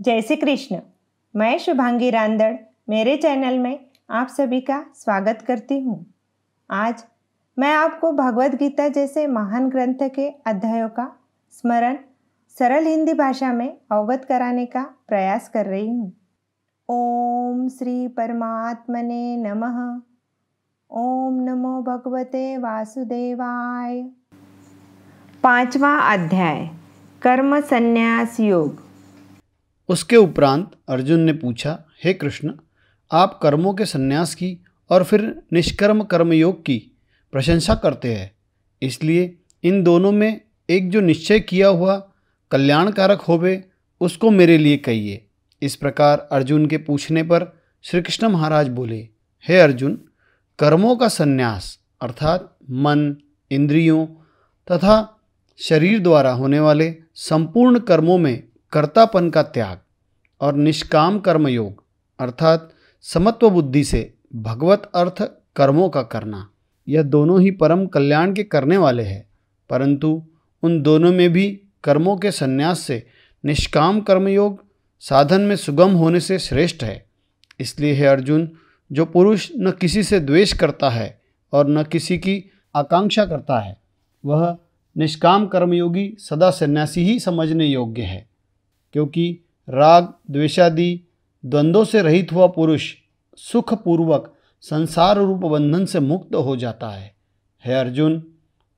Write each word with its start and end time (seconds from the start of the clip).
जय 0.00 0.20
श्री 0.22 0.36
कृष्ण। 0.36 0.78
मैं 1.34 1.58
शुभांगी 1.58 2.10
रांदड़, 2.10 2.54
मेरे 2.88 3.16
चैनल 3.16 3.58
में 3.58 3.78
आप 4.10 4.28
सभी 4.28 4.60
का 4.60 4.84
स्वागत 4.94 5.42
करती 5.46 5.80
हूँ। 5.80 6.06
आज 6.70 7.04
मैं 7.58 7.72
आपको 7.74 8.12
भगवत 8.12 8.54
गीता 8.54 8.88
जैसे 8.88 9.26
महान 9.26 9.68
ग्रंथ 9.68 10.08
के 10.14 10.28
अध्यायों 10.46 10.88
का 10.88 11.08
स्मरण 11.50 11.96
सरल 12.58 12.86
हिंदी 12.86 13.14
भाषा 13.14 13.52
में 13.52 13.68
अवगत 13.92 14.24
कराने 14.24 14.66
का 14.66 14.84
प्रयास 15.08 15.48
कर 15.48 15.66
रही 15.66 15.88
हूँ। 15.88 16.12
ओम 16.88 17.68
श्री 17.68 18.08
परमात्मने 18.08 19.36
नमः। 19.36 19.82
ओम 20.90 21.42
नमो 21.42 21.82
भगवते 21.82 22.56
वासुदेवाय। 22.58 24.02
पांचवा 25.42 25.98
अध्याय, 26.12 26.68
कर्म 27.22 27.60
संन्यास 27.60 28.40
योग। 28.40 28.85
उसके 29.88 30.16
उपरांत 30.16 30.70
अर्जुन 30.88 31.20
ने 31.20 31.32
पूछा, 31.32 31.84
हे 32.04 32.14
कृष्ण, 32.14 32.52
आप 33.12 33.40
कर्मों 33.42 33.74
के 33.74 33.84
संन्यास 33.84 34.34
की 34.34 34.58
और 34.90 35.04
फिर 35.04 35.42
निष्कर्म 35.52 36.02
कर्मयोग 36.02 36.64
की 36.64 36.90
प्रशंसा 37.32 37.74
करते 37.74 38.14
हैं। 38.14 38.32
इसलिए 38.82 39.38
इन 39.64 39.82
दोनों 39.82 40.12
में 40.12 40.40
एक 40.70 40.90
जो 40.90 41.00
निश्चय 41.00 41.40
किया 41.40 41.68
हुआ 41.68 42.10
कल्याणकारक 42.50 43.20
होवे, 43.20 43.64
उसको 44.00 44.30
मेरे 44.30 44.58
लिए 44.58 44.76
कहिए। 44.76 45.26
इस 45.62 45.76
प्रकार 45.76 46.28
अर्जुन 46.32 46.66
के 46.66 46.78
पूछने 46.78 47.22
पर 47.22 47.60
श्री 47.82 48.02
कृष्ण 48.02 48.28
महाराज 48.28 48.68
बोले, 48.68 49.08
हे 49.48 49.60
अर्जुन, 49.60 50.00
कर्मों 50.58 50.96
का 50.96 51.08
संन्यास 51.08 51.78
अर्थात 52.00 52.56
मन, 52.70 53.16
इंद्रियों 53.50 54.06
तथा 54.72 55.20
शरीर 55.56 55.98
द्वारा 55.98 56.30
होने 56.30 56.60
वाले 56.60 56.96
संपूर्ण 57.14 57.78
कर्मों 57.78 58.18
में 58.18 58.45
कर्तापन 58.72 59.30
का 59.30 59.42
त्याग 59.42 59.78
और 60.40 60.54
निष्काम 60.54 61.18
कर्मयोग, 61.18 61.84
अर्थात 62.18 62.72
समत्व 63.02 63.50
बुद्धि 63.50 63.84
से 63.84 64.14
भगवत 64.34 64.90
अर्थ 64.94 65.22
कर्मों 65.56 65.88
का 65.88 66.02
करना। 66.02 66.48
यह 66.88 67.02
दोनों 67.02 67.40
ही 67.40 67.50
परम 67.50 67.86
कल्याण 67.86 68.34
के 68.34 68.42
करने 68.42 68.76
वाले 68.76 69.02
हैं, 69.02 69.28
परंतु 69.70 70.22
उन 70.62 70.82
दोनों 70.82 71.12
में 71.12 71.32
भी 71.32 71.60
कर्मों 71.84 72.16
के 72.16 72.30
संन्यास 72.30 72.80
से 72.80 73.06
निष्काम 73.44 74.00
कर्मयोग 74.00 74.64
साधन 75.00 75.40
में 75.40 75.56
सुगम 75.56 75.90
होने 75.90 76.20
से 76.20 76.38
श्रेष्ठ 76.38 76.84
है। 76.84 77.06
इसलिए 77.60 77.92
है 77.92 78.06
अर्जुन, 78.06 78.50
जो 78.92 79.04
पुरुष 79.04 79.50
न 79.56 79.70
किसी 79.70 80.02
से 80.02 80.20
द्वेष 80.20 80.52
करता 80.52 80.90
है 80.90 81.20
और 81.52 81.68
न 81.68 81.82
किसी 81.82 82.18
की 82.18 82.42
आकांक्षा 82.74 83.24
करता 83.26 83.58
है, 83.58 83.80
वह 84.24 84.56
निष्काम 84.96 85.46
कर्मयोगी 85.46 86.16
सदा 86.18 86.50
सन्यासी 86.50 87.04
ही 87.04 87.20
समझने 87.20 87.66
योग्य 87.66 88.02
है। 88.02 88.35
क्योंकि 88.92 89.40
राग, 89.68 90.12
द्वेषादि 90.30 91.00
द्वंद्वों 91.44 91.84
से 91.84 92.02
रहित 92.02 92.32
हुआ 92.32 92.46
पुरुष 92.46 92.94
सुखपूर्वक 93.36 94.32
संसार 94.60 95.16
रूप 95.16 95.40
बंधन 95.40 95.84
से 95.84 96.00
मुक्त 96.00 96.34
हो 96.34 96.56
जाता 96.56 96.88
है। 96.88 97.14
हे 97.64 97.74
अर्जुन, 97.74 98.22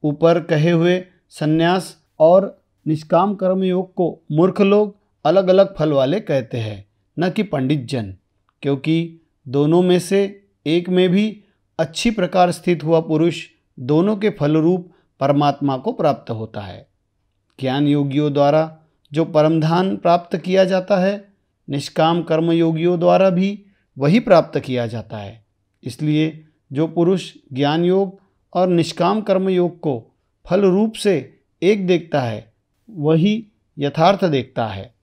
ऊपर 0.05 0.41
कहे 0.41 0.71
हुए 0.71 1.05
संन्यास 1.31 1.97
और 2.21 2.63
निष्काम 2.87 3.35
कर्म 3.35 3.63
योग 3.65 3.95
को 3.95 4.23
मूर्ख 4.33 4.61
लोग 4.61 4.97
अलग 5.25 5.49
अलग 5.49 5.77
फल 5.77 5.93
वाले 5.93 6.21
कहते 6.21 6.59
हैं, 6.59 6.87
न 7.19 7.31
कि 7.31 7.43
पंडित 7.43 7.85
जन 7.85 8.15
क्योंकि 8.63 9.21
दोनों 9.49 9.83
में 9.83 9.99
से 9.99 10.45
एक 10.67 10.89
में 10.89 11.09
भी 11.09 11.45
अच्छी 11.79 12.11
प्रकार 12.11 12.51
स्थित 12.51 12.85
हुआ 12.85 13.01
पुरुष 13.01 13.45
दोनों 13.81 14.17
के 14.17 14.31
फल 14.31 14.57
रूप 14.57 14.91
परमात्मा 15.21 15.77
को 15.77 15.93
प्राप्त 15.93 16.31
होता 16.31 16.61
है। 16.61 16.89
ज्ञान 17.61 17.87
योगियों 17.87 18.33
द्वारा 18.33 18.79
जो 19.13 19.25
परमधान 19.25 19.97
प्राप्त 19.97 20.37
किया 20.37 20.65
जाता 20.65 20.97
है, 20.97 21.29
निष्काम 21.71 22.23
कर्मयोगियों 22.23 23.01
द्वारा 23.01 23.31
भी 23.31 23.65
वही 23.99 24.21
प्राप्त 24.21 24.61
किया 24.61 24.87
जाता 24.87 25.17
है। 25.17 25.45
इसलिए 25.85 26.45
जो 26.73 26.87
पुरुष 26.87 27.33
ज्ञान 27.53 27.85
योग 27.85 28.21
और 28.55 28.69
निष्काम 28.69 29.21
कर्म 29.21 29.49
योग 29.49 29.81
को 29.81 30.17
फल 30.47 30.61
रूप 30.61 30.95
से 30.95 31.39
एक 31.63 31.87
देखता 31.87 32.21
है, 32.21 32.53
वही 32.91 33.47
यथार्थ 33.79 34.25
देखता 34.25 34.67
है। 34.67 34.95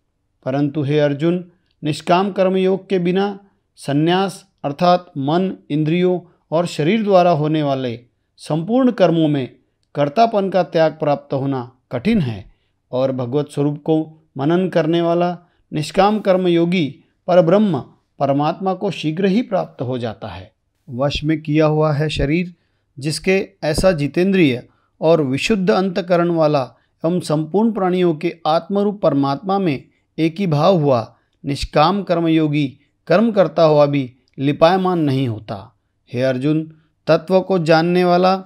परंतु 0.45 0.81
हे 0.81 0.99
अर्जुन, 0.99 1.51
निष्काम 1.83 2.31
कर्म 2.31 2.55
योग 2.55 2.89
के 2.89 2.99
बिना 2.99 3.39
संन्यास 3.75 4.47
अर्थात 4.63 5.11
मन, 5.17 5.57
इंद्रियों 5.69 6.19
और 6.51 6.65
शरीर 6.65 7.03
द्वारा 7.03 7.31
होने 7.31 7.63
वाले 7.63 7.99
संपूर्ण 8.37 8.91
कर्मों 8.91 9.27
में 9.27 9.55
कर्तापन 9.95 10.49
का 10.49 10.63
त्याग 10.63 10.91
प्राप्त 10.91 11.33
होना 11.33 11.71
कठिन 11.91 12.21
है। 12.21 12.54
और 12.91 13.11
भगवत 13.11 13.49
स्वरूप 13.49 13.77
को 13.77 14.27
मनन 14.37 14.69
करने 14.69 15.01
वाला 15.01 15.37
निष्काम 15.73 16.19
कर्म 16.19 16.47
योगी 16.47 16.99
पर 17.27 17.41
ब्रह्म 17.41 17.79
परमात्मा 18.19 18.73
को 18.73 18.91
शीघ्र 18.91 19.25
ही 19.25 19.41
प्राप्त 19.41 19.81
हो 19.81 19.97
जाता 19.97 20.27
है। 20.27 20.51
वश 20.89 21.23
में 21.23 21.41
किया 21.41 21.65
हुआ 21.65 21.91
है 21.93 22.09
शरीर, 22.09 22.53
जिसके 22.99 23.49
ऐसा 23.63 23.91
जितेंद्रिय 23.91 24.67
और 25.01 25.21
विशुद्ध 25.21 25.71
अंतकरण 25.71 26.29
वाला 26.29 26.61
एवं 27.05 27.19
संपूर्ण 27.19 27.71
प्राणियों 27.71 28.15
के 28.15 28.35
आत्मरूप 28.47 29.01
परमात्मा 29.01 29.59
में 29.59 29.83
एक 30.17 30.35
ही 30.39 30.47
भाव 30.47 30.77
हुआ, 30.77 31.15
निष्काम 31.45 32.03
कर्मयोगी, 32.03 32.67
कर्म 33.07 33.31
करता 33.31 33.63
हुआ 33.63 33.85
भी 33.85 34.13
लिपायमान 34.39 34.99
नहीं 34.99 35.27
होता। 35.27 35.75
हे 36.13 36.21
अर्जुन, 36.21 36.63
तत्व 37.07 37.41
को 37.41 37.59
जानने 37.59 38.03
वाला 38.03 38.43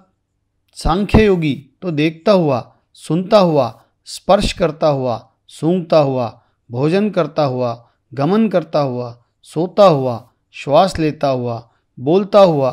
सांख्य 0.74 1.26
योगी 1.26 1.70
तो 1.82 1.92
देखता 1.92 2.32
हुआ, 2.32 2.76
सुनता 2.94 3.38
हुआ 3.38 3.82
स्पर्श 4.16 4.54
करता 4.54 4.88
हुआ, 4.88 5.30
सूंघता 5.48 6.00
हुआ, 6.00 6.42
भोजन 6.72 7.10
करता 7.10 7.44
हुआ, 7.44 7.88
गमन 8.14 8.50
करता 8.50 8.80
हुआ, 8.80 9.24
सोता 9.44 9.84
हुआ, 9.84 10.30
श्वास 10.52 11.00
लेता 11.00 11.28
हुआ, 11.28 11.70
बोलता 12.00 12.40
हुआ, 12.40 12.72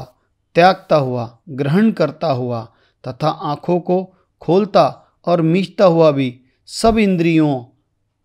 त्यागता 0.54 0.97
हुआ, 0.97 1.38
ग्रहण 1.48 1.91
करता 1.91 2.26
हुआ 2.26 2.69
तथा 3.08 3.28
आँखों 3.28 3.80
को 3.80 4.14
खोलता 4.41 5.16
और 5.26 5.42
मीचता 5.42 5.84
हुआ 5.84 6.10
भी 6.10 6.41
सब 6.66 6.98
इंद्रियों 6.98 7.64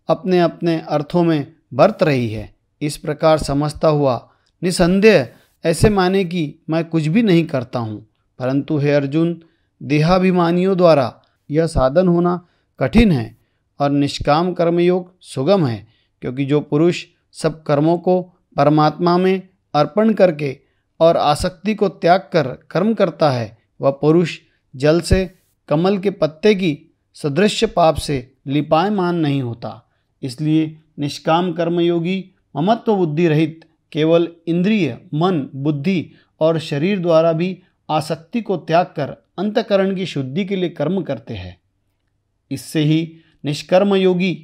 अपने 0.08 0.40
अपने 0.40 0.80
अर्थों 0.80 1.22
में 1.22 1.52
बरत 1.74 2.02
रही 2.02 2.28
है। 2.28 2.56
इस 2.82 2.96
प्रकार 2.96 3.38
समझता 3.38 3.88
हुआ 3.88 4.28
निसंदेह 4.62 5.28
ऐसे 5.64 5.90
माने 5.90 6.24
कि 6.24 6.54
मैं 6.70 6.84
कुछ 6.84 7.06
भी 7.06 7.22
नहीं 7.22 7.46
करता 7.46 7.78
हूँ। 7.78 8.06
परंतु 8.38 8.78
हे 8.78 8.92
अर्जुन, 8.92 9.42
देहाभिमानियों 9.82 10.76
द्वारा 10.76 11.22
यह 11.50 11.66
साधन 11.66 12.08
होना 12.08 12.46
कठिन 12.78 13.12
है 13.12 13.38
और 13.80 13.90
निष्काम 13.90 14.52
कर्मयोग 14.52 15.14
सुगम 15.20 15.66
है, 15.66 15.86
क्योंकि 16.22 16.44
जो 16.44 16.60
पुरुष 16.60 17.04
सब 17.32 17.62
कर्मों 17.62 17.98
को 17.98 18.20
परमात्मा 18.56 19.16
में 19.18 19.48
अर्पण 19.74 20.12
करके 20.12 20.58
और 21.00 21.16
आसक्ति 21.16 21.74
को 21.74 21.88
त्याग 21.88 22.20
कर 22.20 22.48
कर्म 22.70 22.94
करता 22.94 23.30
है, 23.30 23.58
वह 23.80 23.90
पुरुष 23.90 24.38
जल 24.76 25.00
से 25.00 25.34
कमल 25.68 25.98
के 25.98 26.10
पत्ते 26.10 26.54
की 26.54 26.78
सदृश 27.14 27.64
पाप 27.64 27.94
से 27.94 28.32
लिपायमान 28.46 29.16
नहीं 29.16 29.42
होता। 29.42 29.90
इसलिए 30.22 30.78
निष्काम 30.98 31.52
कर्मयोगी 31.52 32.24
ममत्व 32.56 32.96
बुद्धि 32.96 33.28
रहित 33.28 33.60
केवल 33.92 34.28
इंद्रिय, 34.46 34.98
मन, 35.14 35.48
बुद्धि 35.54 36.10
और 36.40 36.58
शरीर 36.58 36.98
द्वारा 36.98 37.32
भी 37.32 37.58
आसक्ति 37.90 38.40
को 38.40 38.56
त्याग 38.56 38.86
कर 38.86 39.16
अंतकरण 39.38 39.96
की 39.96 40.06
शुद्धि 40.06 40.44
के 40.44 40.56
लिए 40.56 40.68
कर्म 40.68 41.02
करते 41.02 41.34
हैं। 41.34 41.61
इससे 42.52 42.80
ही 42.80 43.00
निष्कर्म 43.44 43.94
योगी 43.94 44.34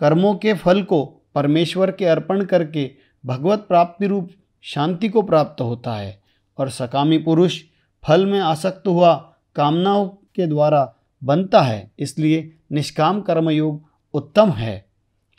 कर्मों 0.00 0.34
के 0.34 0.54
फल 0.54 0.82
को 0.82 1.04
परमेश्वर 1.34 1.90
के 1.90 2.04
अर्पण 2.04 2.44
करके 2.44 2.90
भगवत 3.24 3.64
प्राप्ति 3.68 4.06
रूप 4.06 4.30
शांति 4.64 5.08
को 5.08 5.22
प्राप्त 5.22 5.60
होता 5.60 5.94
है 5.94 6.18
और 6.58 6.70
सकामी 6.70 7.18
पुरुष 7.18 7.60
फल 8.04 8.26
में 8.26 8.38
आसक्त 8.40 8.86
हुआ 8.88 9.14
कामनाओं 9.56 10.08
के 10.08 10.46
द्वारा 10.46 10.94
बनता 11.22 11.60
है, 11.60 11.90
इसलिए 11.98 12.52
निष्काम 12.72 13.20
कर्मयोग 13.20 13.82
उत्तम 14.14 14.50
है। 14.50 14.84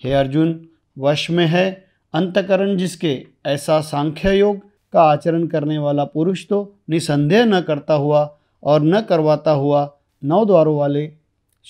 हे 0.04 0.14
अर्जुन, 0.14 0.68
वश 0.98 1.30
में 1.30 1.46
है 1.46 1.70
अंतकरण 2.14 2.76
जिसके 2.78 3.14
ऐसा 3.46 3.80
सांख्य 3.82 4.38
योग 4.38 4.60
का 4.94 5.04
आचरण 5.04 5.48
करने 5.48 5.78
वाला 5.78 6.04
पुरुष 6.06 6.46
तो 6.48 6.60
निसंदेह 6.90 7.46
न 7.46 7.62
करता 7.62 7.94
हुआ 7.94 8.24
और 8.64 8.82
न 8.82 9.02
करवाता 9.02 9.52
हुआ 9.52 9.90
नौ 10.24 10.44
द्वारों 10.46 10.78
वाले 10.78 11.06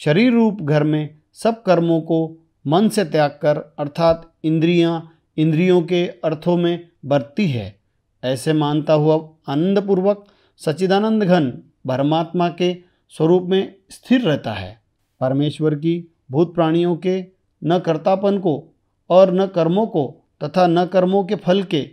शरीर 0.04 0.34
रूप 0.34 0.62
घर 0.62 0.84
में 0.84 1.18
सब 1.34 1.64
कर्मों 1.64 2.02
को 2.02 2.38
मन 2.68 2.90
से 2.90 3.04
त्याग 3.04 3.40
कर, 3.42 3.58
अर्थात 3.58 4.34
इंद्रियाँ 4.44 5.20
इंद्रियों 5.38 5.82
के 5.82 6.08
अर्थों 6.08 6.58
में 6.58 6.90
बरती 7.06 7.48
है। 7.48 7.80
ऐसे 8.24 8.54
मानता 8.54 8.94
हुआ 8.94 9.30
आनंदपूर्वक 9.48 10.26
सच्चिदानंद 10.58 11.24
घन 11.24 11.50
परमात्मा 11.88 12.50
के 12.50 12.78
स्वरूप 13.10 13.44
में 13.44 13.76
स्थिर 13.92 14.22
रहता 14.22 14.54
है। 14.54 14.82
परमेश्वर 15.20 15.76
की 15.76 16.14
भूत 16.32 16.56
प्राणियों 16.56 16.98
के 16.98 17.26
न 17.64 17.80
कर्तापन 17.80 18.40
को 18.40 18.70
और 19.10 19.34
न 19.34 19.48
कर्मों 19.48 19.88
को 19.88 20.24
तथा 20.44 20.68
न 20.68 20.86
कर्मों 20.86 21.24
के 21.24 21.36
फल 21.36 21.64
के 21.64 21.90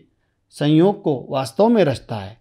संयोग 0.51 1.03
को 1.03 1.27
वास्तव 1.31 1.69
में 1.69 1.85
रचता 1.85 2.17
है। 2.17 2.37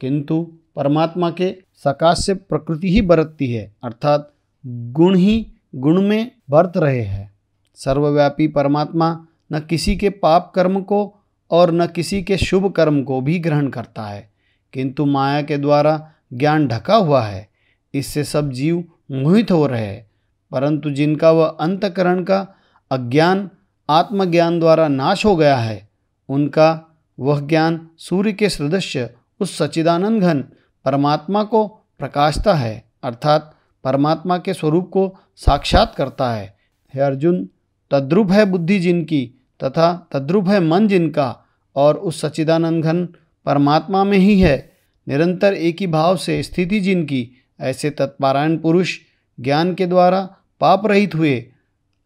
किंतु 0.00 0.52
परमात्मा 0.76 1.30
के 1.30 1.56
सकाश 1.74 2.18
से 2.18 2.34
प्रकृति 2.34 2.90
ही 2.90 3.02
बरतती 3.02 3.52
है, 3.52 3.76
अर्थात 3.82 4.34
गुण 4.66 5.16
ही 5.16 5.46
गुण 5.74 6.02
में 6.02 6.30
बरत 6.50 6.72
रहे 6.76 7.00
हैं। 7.00 7.30
सर्वव्यापी 7.74 8.48
परमात्मा 8.48 9.26
न 9.52 9.60
किसी 9.60 9.96
के 9.96 10.10
पाप 10.10 10.52
कर्म 10.54 10.80
को 10.80 11.14
और 11.50 11.72
न 11.72 11.86
किसी 11.86 12.22
के 12.22 12.36
शुभ 12.36 12.70
कर्म 12.72 13.02
को 13.02 13.20
भी 13.20 13.38
ग्रहण 13.38 13.68
करता 13.68 14.02
है, 14.02 14.30
किंतु 14.72 15.06
माया 15.06 15.42
के 15.42 15.56
द्वारा 15.58 16.10
ज्ञान 16.32 16.66
ढका 16.68 16.96
हुआ 16.96 17.22
है, 17.22 17.48
इससे 17.94 18.24
सब 18.24 18.50
जीव 18.50 18.84
मोहित 19.10 19.50
हो 19.50 19.66
रहे 19.66 19.86
हैं, 19.86 20.10
परंतु 20.52 20.90
जिनका 20.90 21.30
वह 21.30 21.46
अंतकरण 21.46 22.22
का 22.24 22.46
अज्ञान, 22.90 23.48
आत्मज्ञान 23.88 24.58
द्वारा 24.60 24.88
नाश 24.88 25.24
हो 25.26 25.36
गया 25.36 25.56
है, 25.56 25.88
उनका 26.28 26.98
वह 27.18 27.40
ज्ञान 27.40 27.88
सूर्य 27.98 28.32
के 28.32 28.48
सदृश्य, 28.48 29.10
उस 29.40 29.56
सच्चिदानंद 29.58 30.22
घन 30.22 30.44
परमात्मा 30.84 31.44
को 31.44 31.66
प्रकाशता 31.98 32.54
है, 32.54 32.84
अर्थात 33.02 33.54
परमात्मा 33.84 34.38
के 34.38 34.54
स्वरूप 34.54 34.90
को 34.90 35.18
साक्षात 35.36 35.94
करता 35.94 36.32
है। 36.32 36.58
हे 36.94 37.00
अर्जुन, 37.00 37.48
तद्रुप 37.90 38.30
है 38.30 38.44
बुद्धि 38.44 38.78
जिनकी 38.78 39.30
तथा 39.64 40.08
तद्रुप 40.12 40.48
है 40.48 40.60
मन 40.60 40.88
जिनका, 40.88 41.36
और 41.76 41.96
उस 41.96 42.20
सच्चिदानंद 42.20 42.84
घन 42.84 43.08
परमात्मा 43.46 44.04
में 44.04 44.18
ही 44.18 44.40
है। 44.40 44.72
निरंतर 45.08 45.54
एक 45.54 45.76
ही 45.80 45.86
भाव 45.86 46.16
से 46.16 46.42
स्थिति 46.42 46.80
जिनकी, 46.80 47.30
ऐसे 47.60 47.90
तत्पारायण 47.90 48.56
पुरुष 48.56 48.98
ज्ञान 49.40 49.74
के 49.74 49.86
द्वारा 49.86 50.36
पाप 50.60 50.86
रहित 50.86 51.14
हुए 51.14 51.46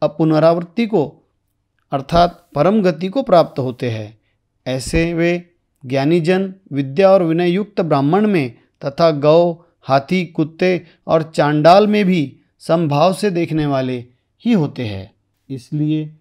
अपुनरावृत्ति 0.02 0.86
को, 0.86 1.22
अर्थात 1.92 2.48
परम 2.54 2.82
गति 2.82 3.08
को 3.08 3.22
प्राप्त 3.22 3.58
होते 3.58 3.90
हैं। 3.90 4.18
ऐसे 4.66 5.14
वे 5.14 5.50
ज्ञानीजन, 5.86 6.54
विद्या 6.72 7.10
और 7.10 7.22
विनय 7.22 7.50
युक्त 7.50 7.80
ब्राह्मण 7.80 8.26
में 8.26 8.54
तथा 8.84 9.10
गौ 9.10 9.63
हाथी, 9.84 10.26
कुत्ते 10.26 10.86
और 11.06 11.22
चांडाल 11.22 11.86
में 11.86 12.04
भी 12.04 12.36
समभाव 12.58 13.14
से 13.14 13.30
देखने 13.30 13.66
वाले 13.66 14.06
ही 14.44 14.52
होते 14.52 14.84
हैं। 14.84 15.14
इसलिए 15.50 16.16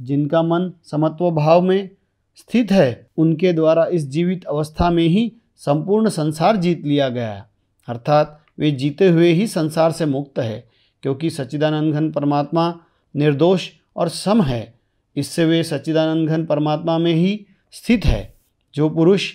जिनका 0.00 0.42
मन 0.42 0.72
समत्व 0.84 1.30
भाव 1.30 1.62
में 1.62 1.90
स्थित 2.36 2.72
है, 2.72 3.10
उनके 3.16 3.52
द्वारा 3.52 3.86
इस 3.86 4.08
जीवित 4.08 4.44
अवस्था 4.44 4.90
में 4.90 5.04
ही 5.04 5.32
संपूर्ण 5.56 6.08
संसार 6.08 6.56
जीत 6.56 6.84
लिया 6.84 7.08
गया। 7.08 7.46
अर्थात 7.88 8.44
वे 8.58 8.70
जीते 8.70 9.08
हुए 9.08 9.32
ही 9.32 9.46
संसार 9.46 9.92
से 9.92 10.06
मुक्त 10.06 10.38
है, 10.38 10.68
क्योंकि 11.02 11.30
सच्चिदानंद 11.30 11.94
घन 11.94 12.12
परमात्मा 12.12 12.80
निर्दोष 13.16 13.68
और 13.96 14.08
सम 14.08 14.42
है। 14.42 14.80
इससे 15.16 15.44
वे 15.44 15.62
सच्चिदानंद 15.62 16.28
घन 16.28 16.46
परमात्मा 16.46 16.98
में 16.98 17.12
ही 17.12 17.46
स्थित 17.72 18.06
है। 18.06 18.34
जो 18.74 18.88
पुरुष 18.88 19.32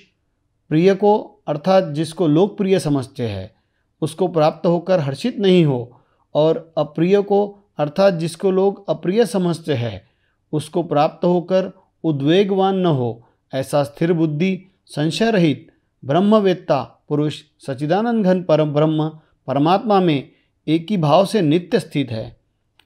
प्रिय 0.70 0.96
को 0.96 1.35
अर्थात 1.48 1.84
जिसको 1.84 2.28
लोकप्रिय 2.28 2.80
समझते 2.80 3.28
हैं, 3.28 3.56
उसको 4.02 4.28
प्राप्त 4.28 4.68
होकर 4.68 5.00
हर्षित 5.00 5.40
नहीं 5.40 5.66
हो 5.66 6.02
और 6.36 6.74
अप्रिय 6.78 7.22
को, 7.22 7.60
अर्थात 7.78 8.14
जिसको 8.14 8.52
लोग 8.52 8.90
अप्रिय 8.90 9.26
समझते 9.26 9.74
हैं, 9.74 10.08
उसको 10.54 10.84
प्राप्त 10.84 11.26
होकर 11.26 11.72
उद्वेगवान 12.04 12.76
न 12.76 12.86
हो, 12.86 13.28
ऐसा 13.54 13.84
स्थिर 13.84 14.14
बुद्धि, 14.14 14.66
संशय 14.86 15.32
रहित, 15.32 15.72
ब्रह्मवेत्ता 16.06 17.06
पुरुष 17.10 17.42
सचिदानंद 17.68 18.26
घन 18.26 18.44
परम 18.44 18.74
ब्रह्म 18.74 19.10
परमात्मा 19.48 20.00
में 20.00 20.30
एक 20.68 20.88
ही 20.90 20.98
भाव 20.98 21.26
से 21.26 21.42
नित्य 21.42 21.80
स्थित 21.80 22.12
है। 22.12 22.38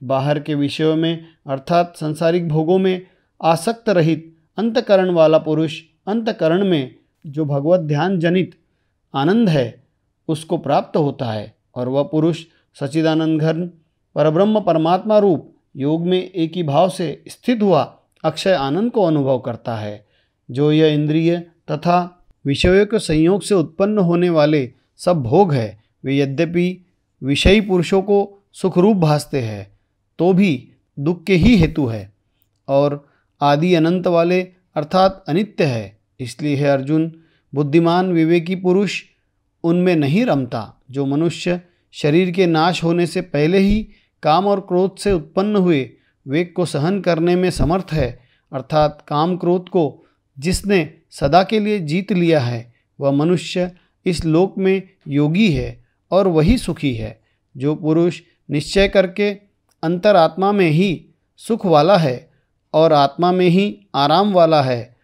बाहर 0.03 0.39
के 0.39 0.55
विषयों 0.55 0.95
में, 0.95 1.25
अर्थात 1.47 1.93
सांसारिक 1.97 2.49
भोगों 2.49 2.77
में, 2.77 3.07
आसक्त 3.41 3.89
रहित, 3.89 4.37
अंतकरण 4.57 5.09
वाला 5.09 5.37
पुरुष, 5.37 5.81
अंतकरण 6.07 6.65
में 6.65 6.98
जो 7.27 7.45
भगवत 7.45 7.79
ध्यान 7.79 8.19
जनित 8.19 8.51
आनंद 9.13 9.49
है, 9.49 9.87
उसको 10.27 10.57
प्राप्त 10.57 10.97
होता 10.97 11.25
है। 11.25 11.55
और 11.75 11.89
वह 11.89 12.03
पुरुष 12.03 12.45
सचिदानंद 12.79 13.41
घन, 13.41 13.71
परब्रह्म 14.15 14.59
परमात्मा 14.59 15.17
रूप, 15.17 15.55
योग 15.75 16.07
में 16.07 16.31
एक 16.31 16.51
ही 16.55 16.63
भाव 16.63 16.89
से 16.89 17.23
स्थित 17.27 17.61
हुआ 17.61 17.99
अक्षय 18.23 18.53
आनंद 18.53 18.91
को 18.91 19.03
अनुभव 19.03 19.39
करता 19.39 19.75
है। 19.75 20.07
जो 20.51 20.71
यह 20.71 20.87
इंद्रिय 20.87 21.39
तथा 21.39 22.25
विषयों 22.45 22.85
के 22.85 22.99
संयोग 22.99 23.41
से 23.41 23.55
उत्पन्न 23.55 23.97
होने 23.97 24.29
वाले 24.29 24.73
सब 24.97 25.23
भोग 25.23 25.53
है, 25.53 25.79
वे 26.05 26.17
यद्यपि 26.17 26.85
विषयी 27.23 27.61
पुरुषों 27.61 28.01
को 28.01 28.39
सुखरूप 28.53 28.97
भासते 28.97 29.41
हैं 29.41 29.79
तो 30.19 30.33
भी 30.33 30.71
दुख 30.99 31.23
के 31.23 31.35
ही 31.35 31.57
हेतु 31.57 31.85
है। 31.85 32.13
और 32.67 33.07
आदि 33.41 33.75
अनंत 33.75 34.07
वाले 34.07 34.41
अर्थात 34.75 35.25
अनित्य 35.27 35.63
है। 35.63 35.98
इसलिए 36.19 36.55
है 36.55 36.67
अर्जुन, 36.67 37.11
बुद्धिमान, 37.55 38.11
विवेकी 38.13 38.55
पुरुष 38.55 39.03
उनमें 39.63 39.95
नहीं 39.95 40.25
रमता, 40.25 40.81
जो 40.91 41.05
मनुष्य 41.05 41.61
शरीर 41.91 42.31
के 42.31 42.45
नाश 42.45 42.83
होने 42.83 43.05
से 43.07 43.21
पहले 43.21 43.57
ही 43.57 43.89
काम 44.23 44.47
और 44.47 44.59
क्रोध 44.59 44.97
से 44.97 45.11
उत्पन्न 45.11 45.55
हुए 45.55 45.89
वेग 46.27 46.53
को 46.55 46.65
सहन 46.65 47.01
करने 47.01 47.35
में 47.35 47.49
समर्थ 47.49 47.93
है। 47.93 48.19
अर्थात 48.53 49.05
काम 49.07 49.37
क्रोध 49.37 49.69
को 49.69 50.05
जिसने 50.39 50.93
सदा 51.11 51.43
के 51.43 51.59
लिए 51.59 51.79
जीत 51.79 52.11
लिया 52.11 52.39
है, 52.39 52.73
वह 52.99 53.11
मनुष्य 53.11 53.71
इस 54.05 54.25
लोक 54.25 54.57
में 54.57 54.89
योगी 55.07 55.51
है 55.51 55.85
और 56.11 56.27
वही 56.27 56.57
सुखी 56.57 56.93
है, 56.93 57.21
जो 57.57 57.75
पुरुष 57.75 58.21
निश्चय 58.49 58.87
करके 58.87 59.31
अंतरात्मा 59.83 60.51
में 60.51 60.69
ही 60.69 61.05
सुख 61.37 61.65
वाला 61.65 61.97
है 61.97 62.29
और 62.73 62.93
आत्मा 62.93 63.31
में 63.31 63.47
ही 63.47 63.87
आराम 63.95 64.33
वाला 64.33 64.61
है। 64.61 64.98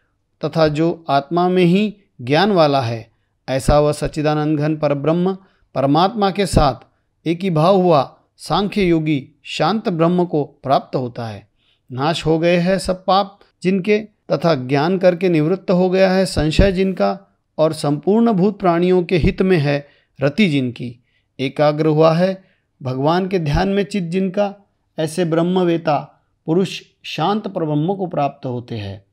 तथा 0.45 0.67
जो 0.67 1.05
आत्मा 1.09 1.49
में 1.49 1.63
ही 1.63 1.97
ज्ञान 2.21 2.51
वाला 2.51 2.81
है, 2.81 3.11
ऐसा 3.49 3.79
वह 3.79 3.91
सच्चिदानंद 3.91 4.59
घन 4.59 4.77
पर 4.77 4.93
ब्रह्म 4.93 5.37
परमात्मा 5.75 6.31
के 6.31 6.45
साथ 6.45 7.27
एक 7.27 7.41
ही 7.41 7.49
भाव 7.49 7.75
हुआ 7.75 8.17
सांख्य 8.37 8.83
योगी 8.83 9.29
शांत 9.43 9.89
ब्रह्म 9.89 10.25
को 10.25 10.43
प्राप्त 10.43 10.95
होता 10.95 11.27
है। 11.27 11.47
नाश 11.91 12.25
हो 12.25 12.39
गए 12.39 12.57
हैं 12.57 12.79
सब 12.79 13.05
पाप 13.05 13.39
जिनके 13.63 13.99
तथा 14.31 14.55
ज्ञान 14.55 14.97
करके 14.97 15.29
निवृत्त 15.29 15.71
हो 15.71 15.89
गया 15.89 16.11
है 16.11 16.25
संशय 16.25 16.71
जिनका 16.71 17.19
और 17.57 17.73
संपूर्ण 17.73 18.31
भूत 18.31 18.59
प्राणियों 18.59 19.03
के 19.03 19.17
हित 19.17 19.41
में 19.41 19.57
है 19.57 19.87
रति 20.21 20.47
जिनकी। 20.49 21.03
एकाग्र 21.39 21.85
हुआ 21.85 22.13
है 22.13 22.43
भगवान 22.83 23.27
के 23.27 23.39
ध्यान 23.39 23.67
में 23.67 23.83
चित 23.83 24.03
जिनका, 24.03 24.55
ऐसे 24.99 25.25
ब्रह्मवेता 25.25 26.23
पुरुष 26.45 26.81
शांत 27.03 27.47
परब्रह्म 27.47 27.95
को 27.95 28.07
प्राप्त 28.07 28.45
होते 28.45 28.75
हैं। 28.75 29.04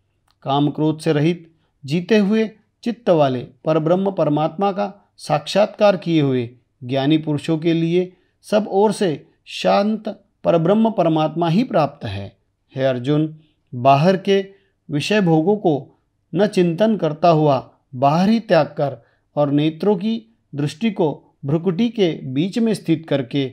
काम 0.43 0.71
क्रोध 0.71 1.01
से 1.01 1.13
रहित, 1.13 1.53
जीते 1.85 2.19
हुए 2.19 2.51
चित्त 2.83 3.11
वाले 3.11 3.47
परब्रह्म 3.65 4.11
परमात्मा 4.11 4.73
का 4.73 5.13
साक्षात्कार 5.19 5.97
किए 5.97 6.21
हुए 6.21 6.51
ज्ञानी 6.85 7.19
पुरुषों 7.19 7.59
के 7.59 7.73
लिए 7.73 8.13
सब 8.43 8.67
ओर 8.69 8.93
से 8.93 9.27
शांत 9.45 10.09
परब्रह्म 10.45 10.91
परमात्मा 10.91 11.49
ही 11.49 11.65
प्राप्त 11.65 12.05
है। 12.05 12.37
हे 12.77 12.85
अर्जुन, 12.85 13.39
बाहर 13.75 14.17
के 14.17 14.47
विषय 14.91 15.21
भोगों 15.21 15.57
को 15.57 15.99
न 16.35 16.47
चिंतन 16.47 16.97
करता 16.97 17.29
हुआ 17.29 17.71
बाहर 17.95 18.29
ही 18.29 18.41
त्याग 18.41 18.67
कर 18.67 19.05
और 19.37 19.51
नेत्रों 19.51 19.97
की 19.97 20.23
दृष्टि 20.55 20.91
को 20.91 21.37
भ्रुकुटी 21.45 21.89
के 21.89 22.13
बीच 22.25 22.59
में 22.59 22.75
स्थित 22.75 23.07
करके 23.09 23.49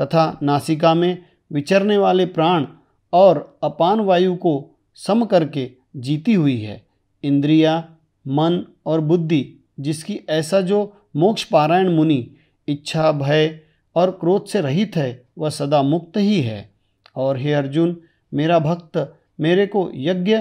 तथा 0.00 0.38
नासिका 0.42 0.94
में 0.94 1.24
विचरने 1.52 1.96
वाले 1.98 2.26
प्राण 2.26 2.66
और 3.12 3.58
अपान 3.62 4.00
वायु 4.00 4.36
को 4.36 4.70
सम 4.94 5.24
करके 5.24 5.77
जीती 5.96 6.34
हुई 6.34 6.60
है। 6.60 6.86
इंद्रिया, 7.22 7.88
मन 8.28 8.64
और 8.86 9.00
बुद्धि, 9.00 9.64
जिसकी 9.80 10.20
ऐसा 10.28 10.60
जो 10.60 10.96
मोक्ष 11.16 11.44
पारायण 11.44 11.88
मुनि, 11.88 12.30
इच्छा, 12.68 13.12
भय 13.12 13.60
और 13.96 14.10
क्रोध 14.10 14.46
से 14.46 14.60
रहित 14.60 14.96
है, 14.96 15.26
वह 15.38 15.50
सदा 15.50 15.82
मुक्त 15.82 16.16
ही 16.16 16.40
है। 16.40 16.70
और 17.16 17.38
हे 17.38 17.52
अर्जुन, 17.52 17.96
मेरा 18.34 18.58
भक्त, 18.58 19.14
मेरे 19.40 19.66
को 19.66 19.90
यज्ञ 19.94 20.38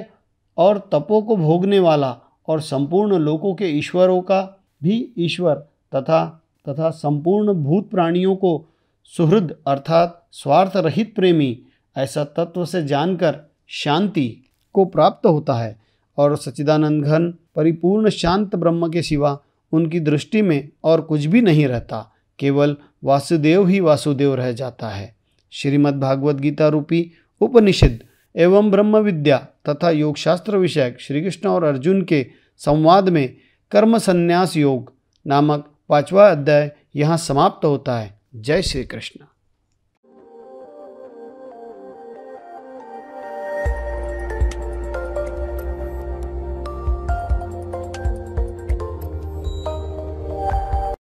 और 0.57 0.89
तपो 0.91 1.21
को 1.21 1.35
भोगने 1.35 1.79
वाला 1.79 2.19
और 2.47 2.61
संपूर्ण 2.61 3.17
लोकों 3.17 3.55
के 3.55 3.65
ईश्वरों 3.65 4.21
का 4.21 4.65
भी 4.83 5.11
ईश्वर 5.17 5.55
तथा 5.95 6.43
तथा 6.69 6.89
संपूर्ण 6.89 7.53
भूत 7.53 7.89
प्राणियों 7.89 8.35
को 8.35 8.65
सुहृद 9.03 9.55
अर्थात 9.67 10.27
स्वार्थ 10.31 10.71
रहित 10.75 11.15
प्रेमी, 11.15 11.59
ऐसा 11.97 12.23
तत्व 12.23 12.65
से 12.65 12.83
जानकर 12.83 13.39
शांति 13.67 14.46
को 14.77 14.85
प्राप्त 14.85 15.25
होता 15.25 15.53
है 15.53 15.75
और 16.17 16.35
सच्चिदानंद 16.37 17.03
घन, 17.03 17.33
परिपूर्ण 17.55 18.09
शांत 18.09 18.55
ब्रह्म 18.55 18.89
के 18.91 19.01
सिवा 19.01 19.37
उनकी 19.73 19.99
दृष्टि 19.99 20.41
में 20.41 20.69
और 20.83 21.01
कुछ 21.01 21.25
भी 21.25 21.41
नहीं 21.41 21.67
रहता, 21.67 21.99
केवल 22.39 22.75
वासुदेव 23.03 23.67
ही 23.67 23.79
वासुदेव 23.79 24.33
रह 24.35 24.51
जाता 24.51 24.89
है। 24.89 25.15
श्रीमद् 25.53 25.99
भागवत 25.99 26.35
गीता 26.35 26.67
रूपी 26.67 27.09
उपनिषद 27.41 27.99
एवं 28.35 28.71
ब्रह्म 28.71 28.97
विद्या 28.97 29.37
तथा 29.69 29.89
योगशास्त्र 29.91 30.57
विषयक 30.57 31.01
श्री 31.01 31.21
कृष्ण 31.21 31.49
और 31.49 31.63
अर्जुन 31.63 32.01
के 32.01 32.25
संवाद 32.61 33.09
में 33.09 33.35
कर्म 33.71 33.97
संन्यास 33.97 34.57
योग 34.57 34.93
नामक 35.25 35.65
पांचवा 35.89 36.29
अध्याय 36.29 36.71
यहाँ 36.95 37.17
समाप्त 37.17 37.65
होता 37.65 37.97
है। 37.99 38.19
जय 38.35 38.61
श्री 38.61 38.83
कृष्ण 38.83 39.25